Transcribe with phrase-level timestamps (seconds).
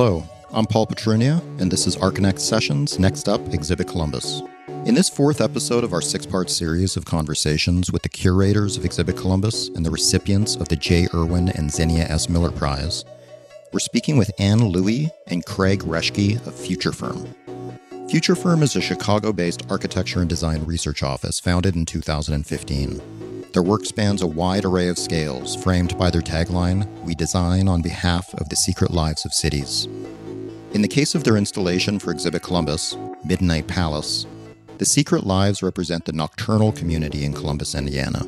[0.00, 4.42] Hello, I'm Paul Petrunia, and this is Archinect Sessions Next Up Exhibit Columbus.
[4.86, 8.84] In this fourth episode of our six part series of conversations with the curators of
[8.84, 11.08] Exhibit Columbus and the recipients of the J.
[11.12, 12.28] Irwin and Xenia S.
[12.28, 13.04] Miller Prize,
[13.72, 17.34] we're speaking with Ann Lui and Craig Reschke of Future Firm.
[18.08, 23.17] Future Firm is a Chicago based architecture and design research office founded in 2015.
[23.52, 27.80] Their work spans a wide array of scales, framed by their tagline We design on
[27.80, 29.86] behalf of the secret lives of cities.
[30.74, 34.26] In the case of their installation for Exhibit Columbus, Midnight Palace,
[34.76, 38.26] the secret lives represent the nocturnal community in Columbus, Indiana.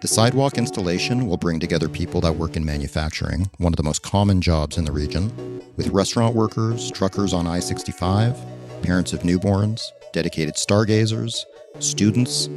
[0.00, 4.02] The sidewalk installation will bring together people that work in manufacturing, one of the most
[4.02, 8.36] common jobs in the region, with restaurant workers, truckers on I 65,
[8.82, 9.80] parents of newborns,
[10.12, 11.46] dedicated stargazers,
[11.78, 12.48] students,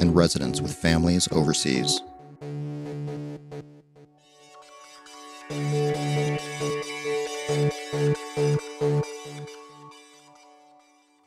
[0.00, 2.00] and residents with families overseas.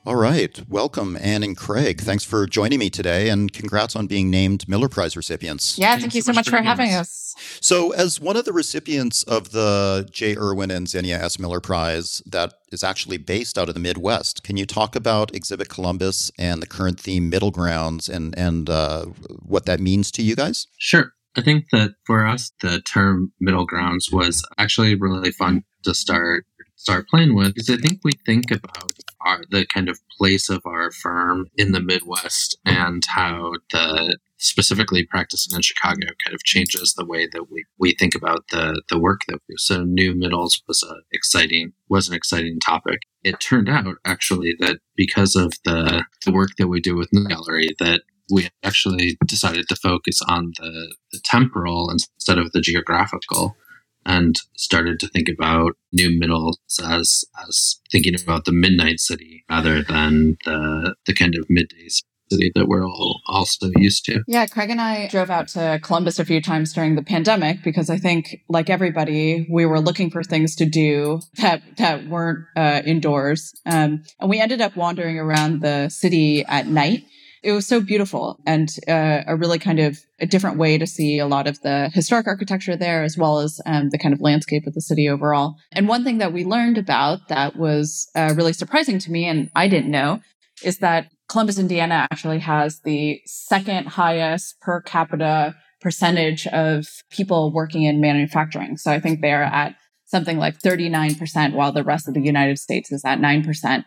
[0.05, 0.61] All right.
[0.67, 2.01] Welcome, Ann and Craig.
[2.01, 5.77] Thanks for joining me today and congrats on being named Miller Prize recipients.
[5.77, 7.33] Yeah, thank you so much, for having us.
[7.61, 10.35] So, as one of the recipients of the J.
[10.35, 11.39] Irwin and Xenia S.
[11.39, 15.69] Miller Prize that is actually based out of the Midwest, can you talk about Exhibit
[15.69, 19.05] Columbus and the current theme Middle Grounds and, and uh,
[19.41, 20.67] what that means to you guys?
[20.77, 21.13] Sure.
[21.37, 26.45] I think that for us, the term middle grounds was actually really fun to start
[26.83, 28.91] start playing with because I think we think about
[29.25, 35.05] our the kind of place of our firm in the Midwest and how the specifically
[35.05, 38.99] practicing in Chicago kind of changes the way that we, we think about the the
[38.99, 39.57] work that we do.
[39.57, 42.99] So new middles was a exciting was an exciting topic.
[43.23, 47.25] It turned out actually that because of the the work that we do with the
[47.29, 53.55] gallery that we actually decided to focus on the, the temporal instead of the geographical
[54.05, 59.81] and started to think about new middles as as thinking about the midnight city rather
[59.83, 61.87] than the the kind of midday
[62.33, 64.23] city that we're all also used to.
[64.27, 67.89] Yeah, Craig and I drove out to Columbus a few times during the pandemic because
[67.89, 72.81] I think, like everybody, we were looking for things to do that that weren't uh,
[72.85, 77.03] indoors, um, and we ended up wandering around the city at night
[77.43, 81.19] it was so beautiful and uh, a really kind of a different way to see
[81.19, 84.65] a lot of the historic architecture there as well as um, the kind of landscape
[84.65, 85.55] of the city overall.
[85.73, 89.49] And one thing that we learned about that was uh, really surprising to me and
[89.55, 90.21] i didn't know
[90.63, 97.83] is that columbus indiana actually has the second highest per capita percentage of people working
[97.83, 98.77] in manufacturing.
[98.77, 99.75] So i think they're at
[100.05, 103.83] something like 39% while the rest of the united states is at 9%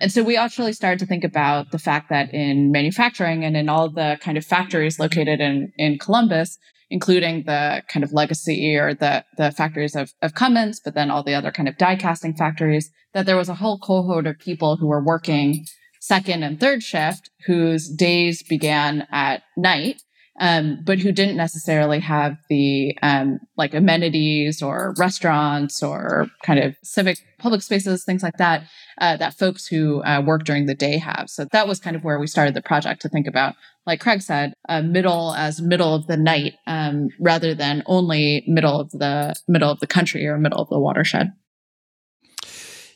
[0.00, 3.68] and so we actually started to think about the fact that in manufacturing and in
[3.68, 6.58] all the kind of factories located in, in Columbus,
[6.90, 11.22] including the kind of legacy or the, the factories of, of Cummins, but then all
[11.22, 14.76] the other kind of die casting factories, that there was a whole cohort of people
[14.76, 15.64] who were working
[16.00, 20.02] second and third shift whose days began at night
[20.38, 26.76] um, but who didn't necessarily have the um, like amenities or restaurants or kind of
[26.82, 28.64] civic public spaces, things like that,
[29.00, 31.26] uh, that folks who uh, work during the day have.
[31.28, 33.54] So that was kind of where we started the project to think about,
[33.86, 38.80] like Craig said, uh, middle as middle of the night um, rather than only middle
[38.80, 41.32] of the middle of the country or middle of the watershed.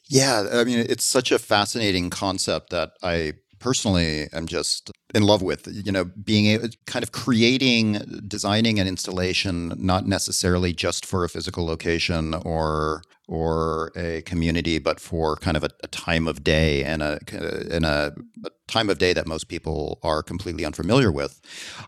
[0.09, 5.41] Yeah, I mean, it's such a fascinating concept that I personally am just in love
[5.41, 7.93] with you know being able kind of creating
[8.27, 14.99] designing an installation not necessarily just for a physical location or or a community but
[14.99, 17.19] for kind of a, a time of day and a
[17.71, 18.12] in a,
[18.45, 21.41] a, time of day that most people are completely unfamiliar with.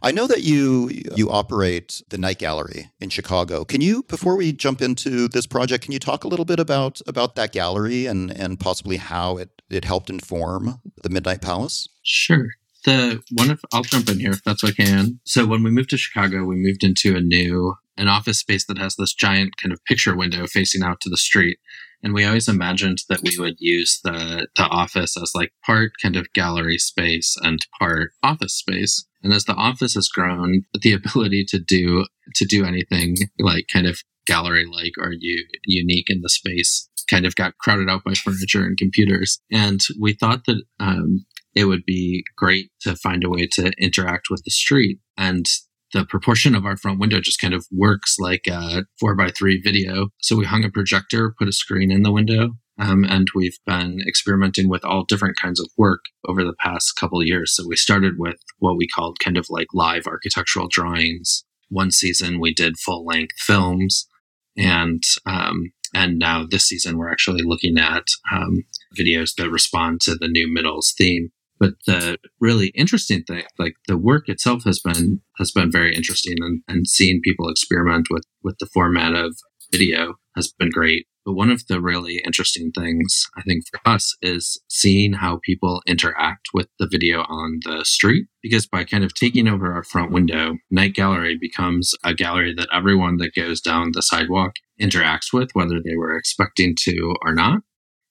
[0.03, 3.65] I know that you you operate the night gallery in chicago.
[3.65, 7.01] Can you before we jump into this project can you talk a little bit about
[7.07, 12.49] about that gallery and and possibly how it it helped inform the midnight palace sure
[12.85, 14.85] the one of I'll jump in here if that's okay.
[14.85, 15.21] Can.
[15.25, 18.79] So when we moved to Chicago, we moved into a new an office space that
[18.79, 21.59] has this giant kind of picture window facing out to the street.
[22.03, 26.17] And we always imagined that we would use the the office as like part kind
[26.17, 29.07] of gallery space and part office space.
[29.23, 33.87] And as the office has grown, the ability to do to do anything like kind
[33.87, 38.15] of gallery like or u- unique in the space kind of got crowded out by
[38.15, 39.39] furniture and computers.
[39.53, 44.29] And we thought that um, it would be great to find a way to interact
[44.31, 45.01] with the street.
[45.17, 45.47] And
[45.93, 49.61] the proportion of our front window just kind of works like a four by three
[49.63, 50.09] video.
[50.21, 54.01] So we hung a projector, put a screen in the window, um, and we've been
[54.07, 57.55] experimenting with all different kinds of work over the past couple years.
[57.55, 61.45] So we started with what we called kind of like live architectural drawings.
[61.69, 64.09] One season we did full length films,
[64.57, 68.65] and um, And now this season, we're actually looking at um,
[68.99, 71.31] videos that respond to the new middles theme.
[71.61, 76.35] But the really interesting thing, like the work itself has been has been very interesting
[76.41, 79.37] and, and seeing people experiment with with the format of
[79.71, 81.07] video has been great.
[81.25, 85.83] But one of the really interesting things I think for us is seeing how people
[85.87, 88.27] interact with the video on the street.
[88.43, 92.69] Because by kind of taking over our front window, Night Gallery becomes a gallery that
[92.73, 97.61] everyone that goes down the sidewalk interacts with, whether they were expecting to or not.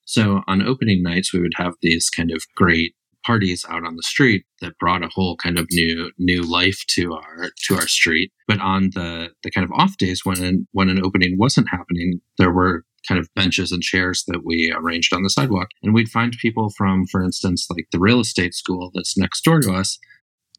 [0.05, 2.95] So on opening nights, we would have these kind of great
[3.25, 7.13] parties out on the street that brought a whole kind of new new life to
[7.13, 8.31] our to our street.
[8.47, 12.19] But on the the kind of off days when an, when an opening wasn't happening,
[12.37, 16.09] there were kind of benches and chairs that we arranged on the sidewalk, and we'd
[16.09, 19.99] find people from, for instance, like the real estate school that's next door to us,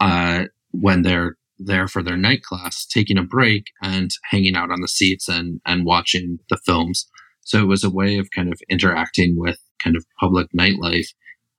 [0.01, 4.81] uh, when they're there for their night class, taking a break and hanging out on
[4.81, 7.07] the seats and and watching the films.
[7.43, 11.09] So it was a way of kind of interacting with kind of public nightlife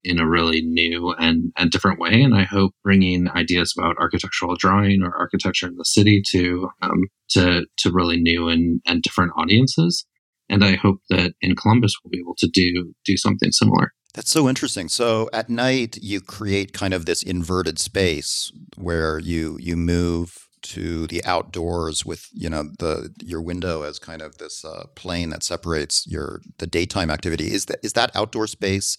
[0.04, 2.22] in a really new and, and different way.
[2.22, 7.04] And I hope bringing ideas about architectural drawing or architecture in the city to um,
[7.30, 10.06] to to really new and, and different audiences.
[10.50, 13.94] And I hope that in Columbus we'll be able to do do something similar.
[14.14, 14.88] That's so interesting.
[14.88, 21.06] So at night you create kind of this inverted space where you you move to
[21.08, 25.44] the outdoors with you know the your window as kind of this uh, plane that
[25.44, 27.54] separates your the daytime activity.
[27.54, 28.98] Is that is that outdoor space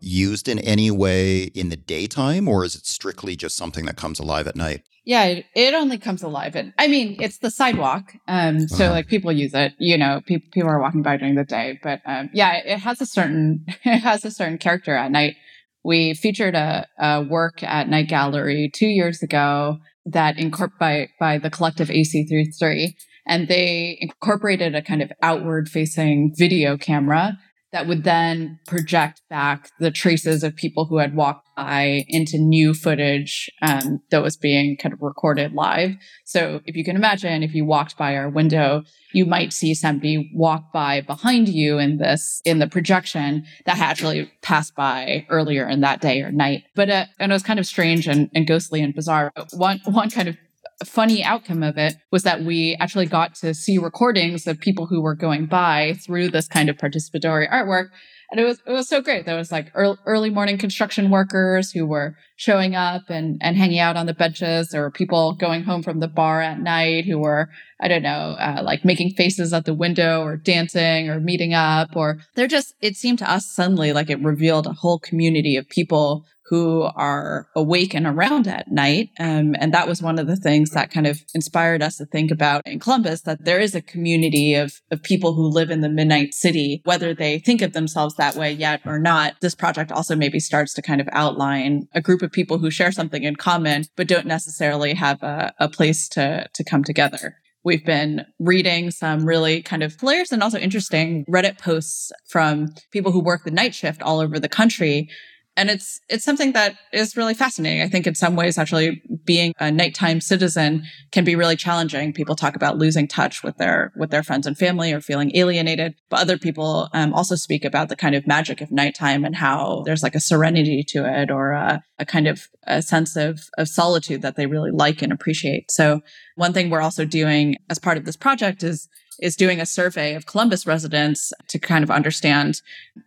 [0.00, 4.18] used in any way in the daytime, or is it strictly just something that comes
[4.18, 4.82] alive at night?
[5.04, 6.56] Yeah, it, it only comes alive.
[6.56, 8.14] And I mean, it's the sidewalk.
[8.26, 8.94] Um, so uh-huh.
[8.94, 12.00] like people use it, you know, people, people are walking by during the day, but,
[12.06, 15.36] um, yeah, it has a certain, it has a certain character at night.
[15.84, 21.38] We featured a, a work at Night Gallery two years ago that incorporated by, by
[21.38, 22.94] the collective AC33
[23.26, 27.38] and they incorporated a kind of outward facing video camera
[27.74, 32.72] that would then project back the traces of people who had walked by into new
[32.72, 35.90] footage um, that was being kind of recorded live.
[36.24, 40.30] So if you can imagine, if you walked by our window, you might see somebody
[40.32, 45.68] walk by behind you in this in the projection that had actually passed by earlier
[45.68, 46.62] in that day or night.
[46.76, 49.32] But uh, and it was kind of strange and, and ghostly and bizarre.
[49.52, 50.36] One one kind of
[50.84, 55.00] funny outcome of it was that we actually got to see recordings of people who
[55.00, 57.88] were going by through this kind of participatory artwork.
[58.30, 59.26] And it was, it was so great.
[59.26, 63.78] There was like early, early morning construction workers who were showing up and, and hanging
[63.78, 64.68] out on the benches.
[64.68, 67.50] There were people going home from the bar at night who were,
[67.80, 71.96] I don't know, uh, like making faces at the window or dancing or meeting up
[71.96, 75.68] or they're just, it seemed to us suddenly like it revealed a whole community of
[75.68, 79.08] people who are awake and around at night.
[79.18, 82.30] Um, and that was one of the things that kind of inspired us to think
[82.30, 85.88] about in Columbus that there is a community of, of people who live in the
[85.88, 89.34] midnight city, whether they think of themselves that way yet or not.
[89.40, 92.92] This project also maybe starts to kind of outline a group of people who share
[92.92, 97.36] something in common, but don't necessarily have a, a place to, to come together.
[97.64, 103.10] We've been reading some really kind of hilarious and also interesting Reddit posts from people
[103.10, 105.08] who work the night shift all over the country
[105.56, 107.82] and it's it's something that is really fascinating.
[107.82, 112.12] I think in some ways, actually, being a nighttime citizen can be really challenging.
[112.12, 115.94] People talk about losing touch with their with their friends and family or feeling alienated,
[116.10, 119.82] but other people um, also speak about the kind of magic of nighttime and how
[119.86, 123.68] there's like a serenity to it or a, a kind of a sense of of
[123.68, 125.70] solitude that they really like and appreciate.
[125.70, 126.00] So
[126.34, 128.88] one thing we're also doing as part of this project is
[129.20, 132.60] is doing a survey of Columbus residents to kind of understand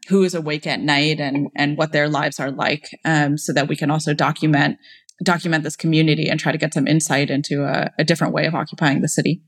[0.07, 3.67] who is awake at night and and what their lives are like, um, so that
[3.67, 4.77] we can also document
[5.23, 8.53] document this community and try to get some insight into a, a different way of
[8.53, 9.41] occupying the city.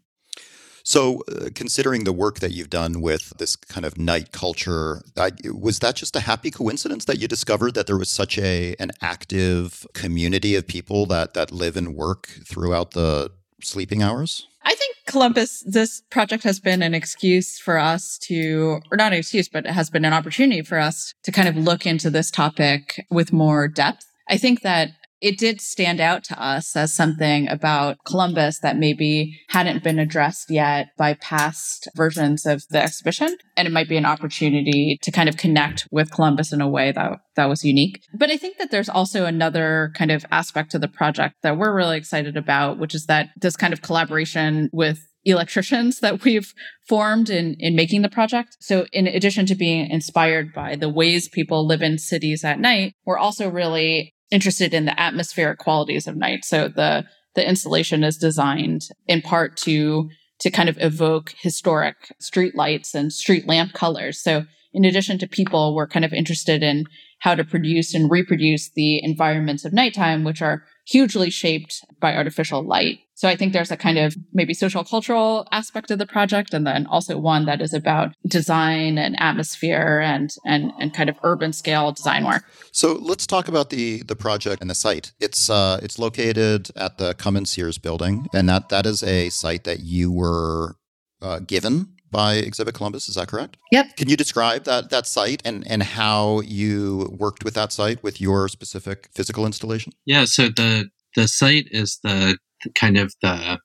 [0.84, 5.32] So, uh, considering the work that you've done with this kind of night culture, I,
[5.54, 8.92] was that just a happy coincidence that you discovered that there was such a an
[9.02, 13.30] active community of people that that live and work throughout the
[13.62, 14.48] sleeping hours?
[14.64, 19.20] I think Columbus, this project has been an excuse for us to, or not an
[19.20, 22.30] excuse, but it has been an opportunity for us to kind of look into this
[22.30, 24.06] topic with more depth.
[24.30, 29.38] I think that it did stand out to us as something about Columbus that maybe
[29.50, 33.38] hadn't been addressed yet by past versions of the exhibition.
[33.58, 36.92] And it might be an opportunity to kind of connect with Columbus in a way
[36.92, 38.02] that, that was unique.
[38.14, 41.76] But I think that there's also another kind of aspect to the project that we're
[41.76, 46.54] really excited about, which is that this kind of collaboration with electricians that we've
[46.88, 48.56] formed in, in making the project.
[48.62, 52.94] So in addition to being inspired by the ways people live in cities at night,
[53.06, 56.46] we're also really interested in the atmospheric qualities of night.
[56.46, 57.06] So the
[57.36, 60.10] the installation is designed in part to
[60.40, 64.22] to kind of evoke historic street lights and street lamp colors.
[64.22, 66.86] So in addition to people, we're kind of interested in
[67.20, 72.64] how to produce and reproduce the environments of nighttime, which are hugely shaped by artificial
[72.64, 73.00] light.
[73.14, 76.66] So I think there's a kind of maybe social cultural aspect of the project, and
[76.66, 81.52] then also one that is about design and atmosphere and and and kind of urban
[81.54, 82.46] scale design work.
[82.72, 85.12] So let's talk about the the project and the site.
[85.20, 89.66] It's uh, it's located at the Cummins Sears building, and that that is a site
[89.66, 90.78] that you were
[91.22, 93.10] uh, given by Exhibit Columbus.
[93.10, 93.58] Is that correct?
[93.72, 93.98] Yep.
[93.98, 98.20] Can you describe that that site and and how you worked with that site with
[98.22, 99.94] your specific physical installation?
[100.06, 100.26] Yeah.
[100.26, 103.60] So the the site is the, the kind of the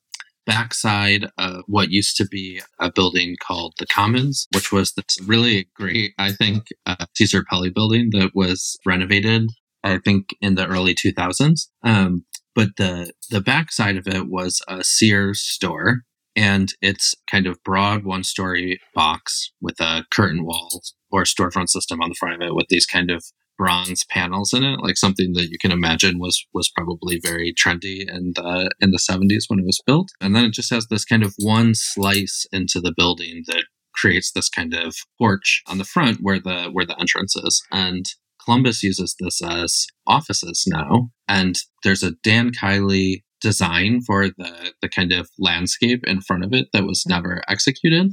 [0.47, 5.69] backside of what used to be a building called the Commons, which was this really
[5.75, 9.49] great, I think, uh, Cesar Pelli building that was renovated,
[9.83, 11.69] I think, in the early 2000s.
[11.83, 12.25] Um,
[12.55, 16.03] but the the backside of it was a Sears store
[16.37, 22.01] and it's kind of broad one story box with a curtain wall or storefront system
[22.01, 23.25] on the front of it with these kind of
[23.57, 28.05] bronze panels in it like something that you can imagine was was probably very trendy
[28.09, 28.37] and
[28.81, 30.11] in the 70s when it was built.
[30.21, 33.65] And then it just has this kind of one slice into the building that
[33.95, 37.63] creates this kind of porch on the front where the where the entrance is.
[37.71, 38.05] And
[38.45, 41.11] Columbus uses this as offices now.
[41.29, 46.53] And there's a Dan Kiley design for the the kind of landscape in front of
[46.53, 47.15] it that was mm-hmm.
[47.17, 48.11] never executed.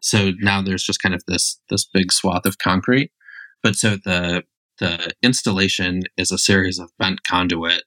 [0.00, 3.10] So now there's just kind of this this big swath of concrete.
[3.62, 4.44] But so the
[4.78, 7.82] the installation is a series of bent conduit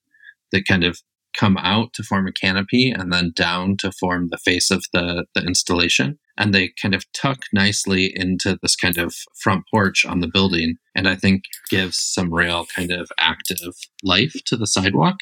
[0.51, 0.99] that kind of
[1.33, 5.25] come out to form a canopy and then down to form the face of the,
[5.33, 6.19] the installation.
[6.37, 10.75] And they kind of tuck nicely into this kind of front porch on the building.
[10.93, 15.19] And I think gives some real kind of active life to the sidewalk.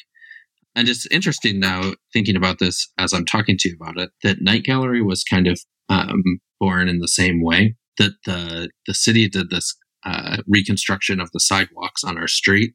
[0.74, 4.40] And it's interesting now thinking about this as I'm talking to you about it that
[4.40, 6.22] Night Gallery was kind of um,
[6.60, 11.40] born in the same way that the the city did this uh, reconstruction of the
[11.40, 12.74] sidewalks on our street,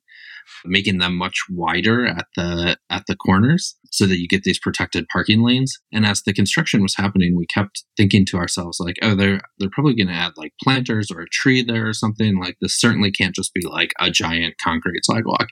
[0.65, 5.07] making them much wider at the at the corners so that you get these protected
[5.11, 5.79] parking lanes.
[5.91, 9.69] And as the construction was happening, we kept thinking to ourselves like, oh, they're they're
[9.71, 12.37] probably going to add like planters or a tree there or something.
[12.37, 15.47] Like this certainly can't just be like a giant concrete sidewalk.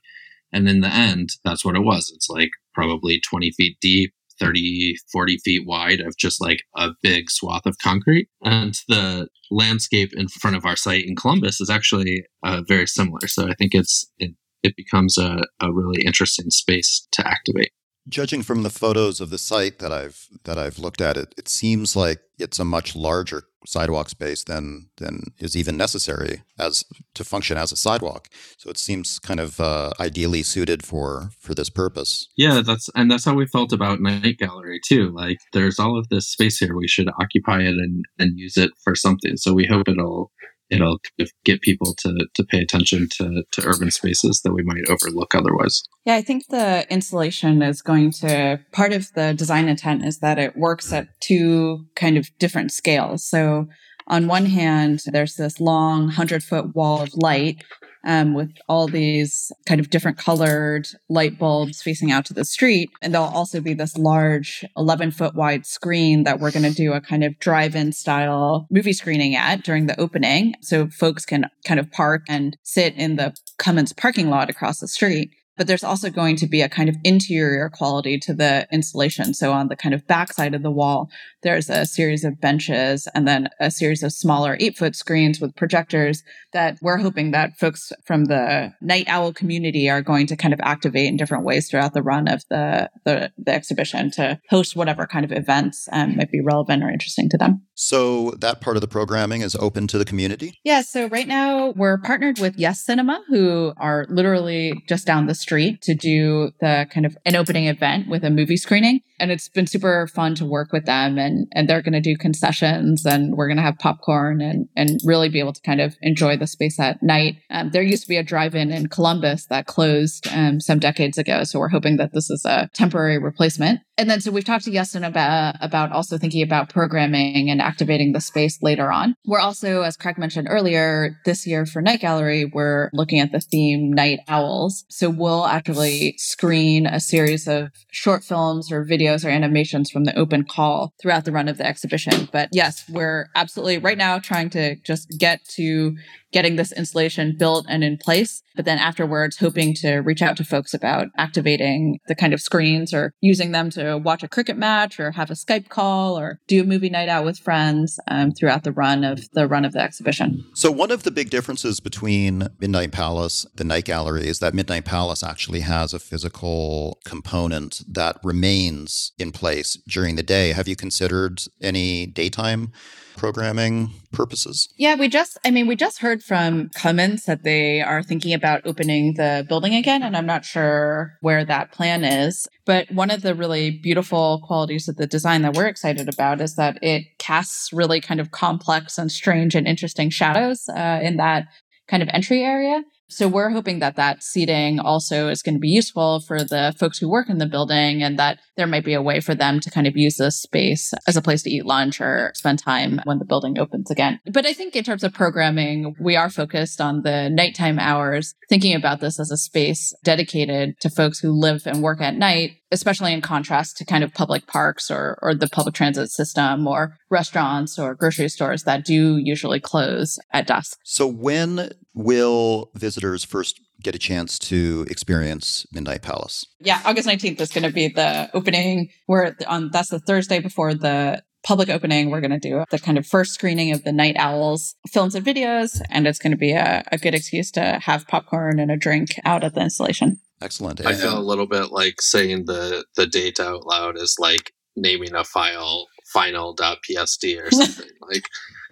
[0.54, 2.12] And in the end, that's what it was.
[2.14, 7.30] It's like probably 20 feet deep, 30, 40 feet wide of just like a big
[7.30, 8.30] swath of concrete.
[8.44, 13.28] And the landscape in front of our site in Columbus is actually uh, very similar.
[13.28, 14.32] So I think it's, it,
[14.64, 17.72] it becomes a, a really interesting space to activate.
[18.10, 21.48] Judging from the photos of the site that I've that I've looked at, it it
[21.48, 26.84] seems like it's a much larger sidewalk space than than is even necessary as
[27.16, 28.28] to function as a sidewalk.
[28.58, 32.28] So it seems kind of uh, ideally suited for for this purpose.
[32.38, 35.12] Yeah, that's and that's how we felt about Night Gallery too.
[35.12, 38.72] Like there's all of this space here, we should occupy it and and use it
[38.84, 39.38] for something.
[39.38, 40.32] So we hope it'll
[40.74, 41.00] it'll
[41.44, 45.84] get people to to pay attention to to urban spaces that we might overlook otherwise.
[46.06, 50.40] Yeah, I think the installation is going to part of the design intent is that
[50.40, 53.24] it works at two kind of different scales.
[53.24, 53.68] So
[54.08, 57.64] on one hand, there's this long 100 foot wall of light
[58.04, 62.90] um, with all these kind of different colored light bulbs facing out to the street.
[63.02, 66.94] And there'll also be this large 11 foot wide screen that we're going to do
[66.94, 70.56] a kind of drive in style movie screening at during the opening.
[70.62, 74.88] So folks can kind of park and sit in the Cummins parking lot across the
[74.88, 79.34] street but there's also going to be a kind of interior quality to the installation.
[79.34, 81.10] So on the kind of backside of the wall,
[81.44, 85.56] there's a series of benches and then a series of smaller eight foot screens with
[85.56, 90.54] projectors that we're hoping that folks from the night owl community are going to kind
[90.54, 94.76] of activate in different ways throughout the run of the, the, the exhibition to host
[94.76, 97.62] whatever kind of events um, might be relevant or interesting to them.
[97.76, 100.60] So that part of the programming is open to the community?
[100.64, 100.82] Yeah.
[100.82, 105.82] So right now we're partnered with Yes Cinema, who are literally just down the street
[105.84, 109.02] to do the kind of an opening event with a movie screening.
[109.20, 112.18] And it's been super fun to work with them and, and they're going to do
[112.18, 115.96] concessions and we're going to have popcorn and, and really be able to kind of
[116.02, 117.36] enjoy the space at night.
[117.50, 121.44] Um, there used to be a drive-in in Columbus that closed um, some decades ago.
[121.44, 123.82] So we're hoping that this is a temporary replacement.
[123.98, 128.12] And then so we've talked to Yeston about, about also thinking about programming and activating
[128.12, 129.16] the space later on.
[129.26, 133.40] We're also, as Craig mentioned earlier, this year for Night Gallery, we're looking at the
[133.40, 134.86] theme Night Owls.
[134.90, 140.18] So we'll actually screen a series of short films or videos or animations from the
[140.18, 142.30] open call throughout the run of the exhibition.
[142.32, 145.96] But yes, we're absolutely right now trying to just get to
[146.34, 148.42] getting this installation built and in place.
[148.56, 152.94] But then afterwards, hoping to reach out to folks about activating the kind of screens
[152.94, 156.62] or using them to watch a cricket match or have a Skype call or do
[156.62, 159.80] a movie night out with friends um, throughout the run of the run of the
[159.80, 160.44] exhibition.
[160.54, 164.86] So one of the big differences between Midnight Palace, the Night Gallery, is that Midnight
[164.86, 170.52] Palace actually has a physical component that remains in place during the day.
[170.54, 172.72] Have you considered any daytime
[173.16, 174.70] programming purposes?
[174.78, 178.66] Yeah, we just, I mean, we just heard from Cummins that they are thinking about
[178.66, 182.48] opening the building again, and I'm not sure where that plan is.
[182.66, 186.56] But one of the really beautiful qualities of the design that we're excited about is
[186.56, 191.48] that it casts really kind of complex and strange and interesting shadows uh, in that
[191.88, 192.82] kind of entry area.
[193.16, 196.98] So we're hoping that that seating also is going to be useful for the folks
[196.98, 199.72] who work in the building and that there might be a way for them to
[199.72, 203.20] kind of use this space as a place to eat lunch or spend time when
[203.20, 204.20] the building opens again.
[204.32, 208.76] But I think in terms of programming, we are focused on the nighttime hours, thinking
[208.76, 213.14] about this as a space dedicated to folks who live and work at night especially
[213.14, 217.80] in contrast to kind of public parks or, or the public transit system or restaurants
[217.80, 220.78] or grocery stores that do usually close at dusk.
[220.84, 226.46] So, when will visitors first get a chance to experience Midnight Palace?
[226.60, 228.90] Yeah, August 19th is going to be the opening.
[229.08, 232.10] We're on that's the Thursday before the public opening.
[232.10, 235.26] We're going to do the kind of first screening of the Night Owls films and
[235.26, 238.78] videos, and it's going to be a, a good excuse to have popcorn and a
[238.78, 240.20] drink out at the installation.
[240.42, 240.86] Excellent.
[240.86, 245.14] I feel a little bit like saying the the date out loud is like naming
[245.16, 248.24] a file final.psd or something like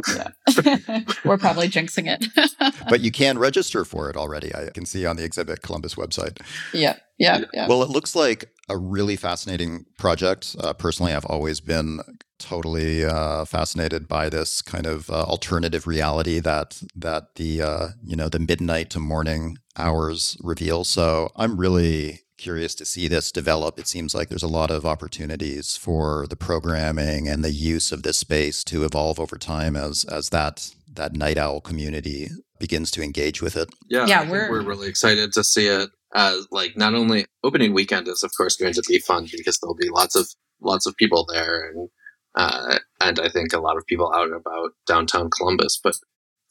[0.07, 0.29] yeah.
[1.25, 2.25] We're probably jinxing it.
[2.89, 4.53] but you can register for it already.
[4.53, 6.41] I can see on the Exhibit Columbus website.
[6.73, 6.97] Yeah.
[7.17, 7.43] Yeah.
[7.53, 7.67] yeah.
[7.67, 10.55] Well, it looks like a really fascinating project.
[10.59, 12.01] Uh, personally, I've always been
[12.41, 18.15] totally uh, fascinated by this kind of uh, alternative reality that that the uh, you
[18.15, 20.83] know the midnight to morning hours reveal.
[20.83, 23.77] So I'm really curious to see this develop.
[23.77, 28.03] It seems like there's a lot of opportunities for the programming and the use of
[28.03, 33.01] this space to evolve over time as as that that night owl community begins to
[33.01, 33.69] engage with it.
[33.89, 38.07] Yeah, yeah, we're we're really excited to see it as like not only opening weekend
[38.07, 40.27] is of course going to be fun because there'll be lots of
[40.61, 41.89] lots of people there and
[42.35, 45.95] uh, and I think a lot of people out about downtown Columbus, but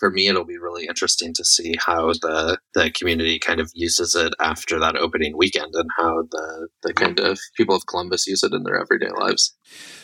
[0.00, 4.14] for me, it'll be really interesting to see how the the community kind of uses
[4.14, 8.42] it after that opening weekend, and how the the kind of people of Columbus use
[8.42, 9.56] it in their everyday lives.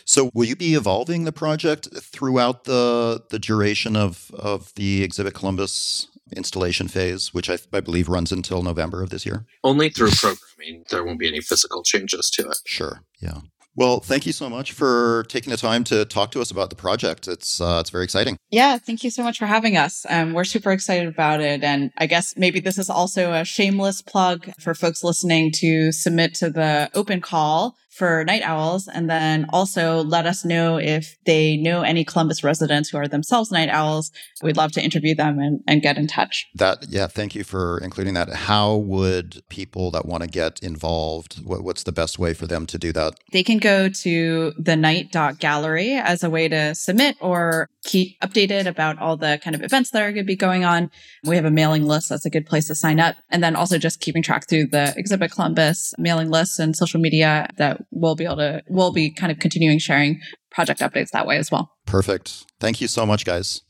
[0.04, 5.34] So, will you be evolving the project throughout the the duration of of the Exhibit
[5.34, 9.46] Columbus installation phase, which I, I, believe runs until November of this year?
[9.62, 10.84] Only through programming.
[10.90, 12.58] There won't be any physical changes to it.
[12.66, 13.02] Sure.
[13.20, 13.40] Yeah.
[13.76, 16.76] Well, thank you so much for taking the time to talk to us about the
[16.76, 17.28] project.
[17.28, 18.38] It's uh, it's very exciting.
[18.50, 20.06] Yeah, thank you so much for having us.
[20.08, 24.00] Um, we're super excited about it, and I guess maybe this is also a shameless
[24.00, 29.46] plug for folks listening to submit to the open call for night owls and then
[29.50, 34.10] also let us know if they know any Columbus residents who are themselves night owls.
[34.42, 36.46] We'd love to interview them and, and get in touch.
[36.54, 38.28] That yeah, thank you for including that.
[38.30, 42.66] How would people that want to get involved, what, what's the best way for them
[42.66, 43.14] to do that?
[43.32, 48.98] They can go to the night.gallery as a way to submit or keep updated about
[48.98, 50.90] all the kind of events that are going to be going on.
[51.24, 52.08] We have a mailing list.
[52.10, 53.16] That's a good place to sign up.
[53.30, 57.48] And then also just keeping track through the Exhibit Columbus mailing list and social media
[57.56, 60.20] that we'll be able to, we'll be kind of continuing sharing
[60.50, 61.72] project updates that way as well.
[61.86, 62.44] Perfect.
[62.60, 63.62] Thank you so much, guys.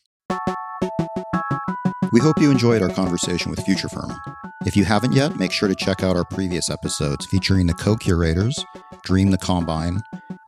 [2.12, 4.12] We hope you enjoyed our conversation with Future Firm.
[4.64, 7.96] If you haven't yet, make sure to check out our previous episodes featuring the co
[7.96, 8.64] curators,
[9.04, 10.00] Dream the Combine,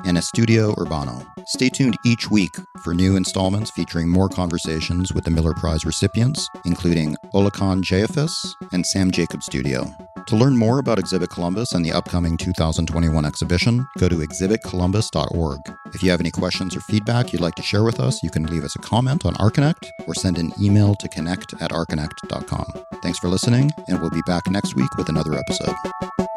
[0.05, 1.27] and Estudio Urbano.
[1.47, 6.49] Stay tuned each week for new installments featuring more conversations with the Miller Prize recipients,
[6.65, 9.95] including Olalekan Jeyifous and Sam Jacob Studio.
[10.29, 15.61] To learn more about Exhibit Columbus and the upcoming 2021 exhibition, go to exhibitcolumbus.org.
[15.95, 18.45] If you have any questions or feedback you'd like to share with us, you can
[18.45, 22.85] leave us a comment on Archinect or send an email to connect at archinect.com.
[23.03, 26.28] Thanks for listening, and we'll be back next week with another episode.